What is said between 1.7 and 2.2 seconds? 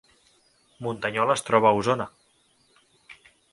a Osona